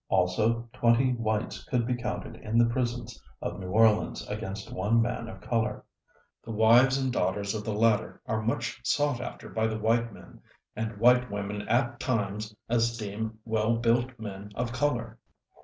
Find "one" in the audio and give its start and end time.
4.73-4.99